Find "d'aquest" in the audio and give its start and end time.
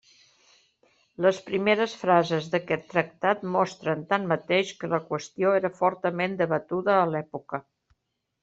2.55-2.87